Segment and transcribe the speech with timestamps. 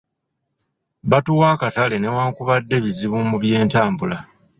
[1.09, 4.17] Batuwa akatale newankubadde bizibu mu by'entambula.